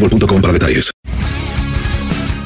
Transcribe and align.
para 0.00 0.52
detalles. 0.52 0.92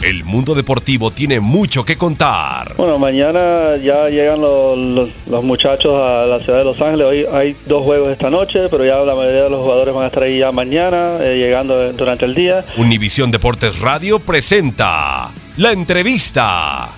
El 0.03 0.25
mundo 0.25 0.55
deportivo 0.57 1.13
tiene 1.13 1.39
mucho 1.39 1.85
que 1.85 1.97
contar. 1.97 2.75
Bueno, 2.77 2.99
mañana 2.99 3.77
ya 3.77 4.09
llegan 4.09 4.41
los, 4.41 4.77
los, 4.77 5.11
los, 5.29 5.45
muchachos 5.45 5.95
a 5.95 6.27
la 6.27 6.41
ciudad 6.41 6.59
de 6.59 6.65
Los 6.65 6.81
Ángeles. 6.81 7.07
Hoy 7.07 7.27
hay 7.33 7.57
dos 7.67 7.85
juegos 7.85 8.09
esta 8.09 8.29
noche, 8.29 8.69
pero 8.69 8.85
ya 8.85 8.97
la 8.99 9.15
mayoría 9.15 9.45
de 9.45 9.51
los 9.51 9.61
jugadores 9.61 9.95
van 9.95 10.05
a 10.05 10.07
estar 10.09 10.25
ahí 10.25 10.41
ya 10.41 10.51
mañana, 10.51 11.19
eh, 11.21 11.39
llegando 11.39 11.93
durante 11.93 12.25
el 12.25 12.35
día. 12.35 12.65
Univisión 12.79 13.31
Deportes 13.31 13.79
Radio 13.79 14.19
presenta 14.19 15.31
la 15.57 15.71
entrevista. 15.71 16.89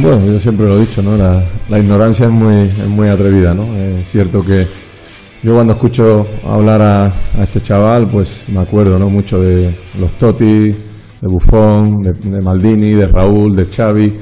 Bueno, 0.00 0.32
yo 0.32 0.38
siempre 0.38 0.66
lo 0.66 0.78
he 0.78 0.80
dicho, 0.80 1.02
¿no? 1.02 1.18
La, 1.18 1.44
la 1.68 1.78
ignorancia 1.78 2.24
es 2.24 2.32
muy, 2.32 2.62
es 2.62 2.88
muy 2.88 3.08
atrevida, 3.08 3.52
¿no? 3.52 3.76
Es 3.76 4.08
cierto 4.08 4.40
que 4.42 4.66
yo 5.42 5.54
cuando 5.54 5.72
escucho 5.72 6.26
hablar 6.46 6.80
a, 6.82 7.12
este 7.42 7.60
chaval, 7.60 8.08
pues 8.08 8.44
me 8.48 8.60
acuerdo 8.60 8.98
¿no? 8.98 9.10
mucho 9.10 9.40
de 9.40 9.74
los 9.98 10.12
Totti, 10.12 10.70
de 11.22 11.28
Buffon, 11.28 12.02
de, 12.02 12.40
Maldini, 12.40 12.92
de 12.92 13.08
Raúl, 13.08 13.56
de 13.56 13.64
Xavi, 13.64 14.18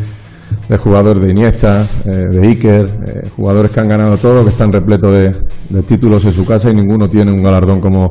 de 0.69 0.76
jugadores 0.78 1.22
de 1.22 1.30
Iniesta, 1.30 1.86
eh, 2.06 2.10
de 2.10 2.47
Iker, 2.48 2.91
eh, 3.06 3.28
jugadores 3.36 3.70
que 3.70 3.80
han 3.80 3.88
ganado 3.88 4.16
todo, 4.16 4.44
que 4.44 4.50
están 4.50 4.72
repletos 4.72 5.12
de, 5.12 5.82
títulos 5.82 6.25
en 6.25 6.32
su 6.32 6.47
casa 6.47 6.70
y 6.70 6.75
ninguno 6.75 7.09
tiene 7.09 7.30
un 7.32 7.42
galardón 7.42 7.80
como, 7.80 8.10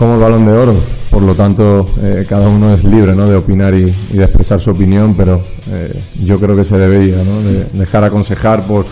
el 0.00 0.18
balón 0.18 0.46
de 0.46 0.52
oro. 0.52 0.74
Por 1.10 1.22
lo 1.22 1.34
tanto, 1.34 1.86
eh, 2.00 2.26
cada 2.28 2.48
uno 2.48 2.74
es 2.74 2.82
libre 2.82 3.14
de 3.14 3.36
opinar 3.36 3.74
y, 3.74 3.94
y, 4.10 4.16
de 4.16 4.24
expresar 4.24 4.58
su 4.58 4.70
opinión, 4.70 5.14
pero 5.14 5.44
yo 6.18 6.40
creo 6.40 6.56
que 6.56 6.64
se 6.64 6.76
debería 6.76 7.22
¿no? 7.22 7.40
de 7.42 7.78
dejar 7.78 8.02
aconsejar 8.02 8.66
por 8.66 8.84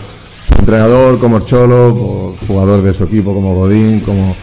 entrenador 0.61 1.19
como 1.19 1.39
Cholo, 1.39 2.35
jugador 2.47 2.83
de 2.83 2.93
su 2.93 3.05
equipo 3.05 3.33
como 3.33 3.55
Godín, 3.55 3.99
como, 4.01 4.35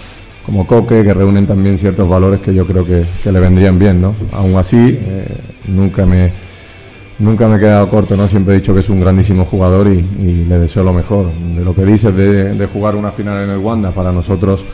como 0.45 0.67
Coque, 0.67 1.05
que 1.05 1.15
reúnen 1.15 1.47
también 1.47 1.79
ciertos 1.79 2.09
valores 2.09 2.41
que 2.41 2.53
yo 2.53 2.67
creo 2.67 2.85
que, 2.85 3.05
que 3.23 3.33
le 3.33 3.39
vendrían 3.39 3.79
bien, 3.79 4.01
¿no? 4.01 4.15
Aún 4.33 4.57
así, 4.57 4.77
eh, 4.79 5.27
nunca 5.69 6.05
me 6.05 6.33
nunca 7.21 7.49
me 7.49 7.57
he 7.57 7.61
quedado 7.61 7.89
corto, 7.89 8.17
¿no? 8.17 8.27
Siempre 8.27 8.55
he 8.55 8.59
dicho 8.59 8.75
que 8.75 8.81
es 8.81 8.91
un 8.91 9.01
grandísimo 9.01 9.45
jugador 9.45 9.89
y, 9.89 9.99
y 9.99 10.45
le 10.45 10.59
deseo 10.59 10.83
lo 10.83 10.93
mejor. 10.93 11.33
De 11.33 11.65
lo 11.65 11.75
que 11.75 11.85
dices 11.85 12.15
de, 12.15 12.55
de, 12.55 12.67
jugar 12.67 12.97
una 12.97 13.11
final 13.13 13.45
en 13.45 13.51
el 13.51 13.59
Wanda, 13.59 13.93
para 13.93 14.11
nosotros, 14.13 14.65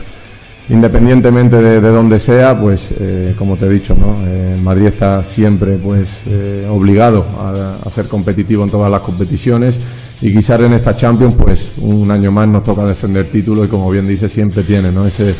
independientemente 0.69 1.61
de, 1.61 1.79
de 1.79 1.89
dónde 1.89 2.19
sea, 2.19 2.59
pues 2.59 2.93
eh, 2.99 3.35
como 3.37 3.55
te 3.55 3.65
he 3.65 3.69
dicho, 3.69 3.95
¿no? 3.95 4.17
Eh, 4.25 4.57
Madrid 4.61 4.87
está 4.87 5.23
siempre 5.23 5.77
pues 5.77 6.23
eh, 6.25 6.67
obligado 6.69 7.25
a, 7.39 7.89
ser 7.89 8.07
competitivo 8.07 8.63
en 8.63 8.71
todas 8.71 8.91
las 8.91 9.01
competiciones 9.01 9.79
y 10.21 10.33
quizás 10.33 10.59
en 10.59 10.73
esta 10.73 10.95
Champions 10.95 11.35
pues 11.37 11.73
un 11.77 12.09
año 12.11 12.31
más 12.31 12.47
nos 12.47 12.63
toca 12.63 12.83
defender 12.83 13.27
título 13.29 13.63
y 13.63 13.67
como 13.67 13.89
bien 13.89 14.07
dice 14.07 14.27
siempre 14.27 14.63
tiene 14.63 14.91
¿no? 14.91 15.05
ese, 15.05 15.33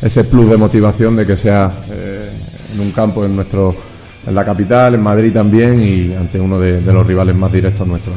ese 0.00 0.24
plus 0.24 0.50
de 0.50 0.56
motivación 0.56 1.14
de 1.14 1.26
que 1.26 1.36
sea 1.36 1.82
en 1.88 2.80
un 2.80 2.90
campo 2.90 3.24
en 3.24 3.36
nuestro 3.36 3.76
en 4.26 4.34
la 4.34 4.44
capital, 4.44 4.94
en 4.94 5.02
Madrid 5.02 5.32
también 5.32 5.80
y 5.80 6.14
ante 6.14 6.40
uno 6.40 6.58
de, 6.58 6.80
los 6.80 7.06
rivales 7.06 7.34
más 7.34 7.52
directos 7.52 7.86
nuestros. 7.86 8.16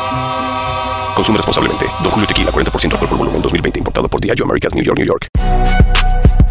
Consume 1.21 1.37
responsablemente. 1.37 1.85
Don 2.01 2.09
Julio 2.09 2.27
Tequila, 2.27 2.51
40% 2.51 2.93
alcohol 2.93 3.09
por 3.09 3.17
volumen, 3.19 3.41
2020. 3.43 3.77
Importado 3.77 4.09
por 4.09 4.19
Diageo 4.19 4.43
Americas, 4.43 4.73
New 4.73 4.83
York, 4.83 4.97
New 4.97 5.05
York. 5.05 5.27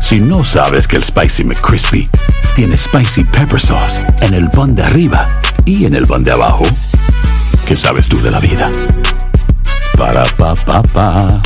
Si 0.00 0.20
no 0.20 0.44
sabes 0.44 0.87
que 0.87 0.94
el 0.94 1.02
Spicy 1.02 1.43
McCrispy 1.43 2.08
tiene 2.55 2.76
Spicy 2.76 3.25
Pepper 3.25 3.58
Sauce 3.58 4.00
en 4.20 4.32
el 4.32 4.49
pan 4.49 4.76
de 4.76 4.84
arriba 4.84 5.26
y 5.64 5.87
en 5.87 5.96
el 5.96 6.06
pan 6.06 6.22
de 6.22 6.31
abajo, 6.31 6.62
¿qué 7.67 7.75
sabes 7.75 8.08
tú 8.08 8.22
de 8.22 8.31
la 8.31 8.38
vida? 8.38 8.70
Para, 9.99 10.22
pa, 10.38 10.55
pa, 10.55 10.82
pa. 10.82 11.43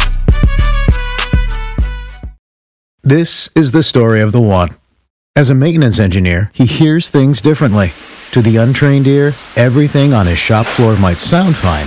This 3.02 3.50
is 3.56 3.70
the 3.70 3.82
story 3.82 4.20
of 4.20 4.32
the 4.32 4.40
one. 4.40 4.68
As 5.34 5.48
a 5.48 5.54
maintenance 5.54 5.98
engineer, 5.98 6.50
he 6.52 6.66
hears 6.66 7.08
things 7.08 7.40
differently 7.40 7.92
To 8.34 8.42
the 8.42 8.56
untrained 8.56 9.06
ear, 9.06 9.32
everything 9.56 10.12
on 10.12 10.26
his 10.26 10.40
shop 10.40 10.66
floor 10.66 10.96
might 10.96 11.18
sound 11.18 11.54
fine, 11.54 11.86